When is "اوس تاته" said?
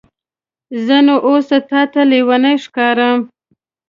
1.27-2.01